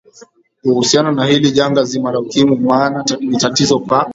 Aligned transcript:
kuhusiana 0.63 1.11
na 1.11 1.25
hili 1.25 1.51
janga 1.51 1.83
zima 1.83 2.11
la 2.11 2.19
ukimwi 2.19 2.55
maana 2.59 3.05
ni 3.19 3.37
tatizo 3.37 3.79
ka 3.79 4.09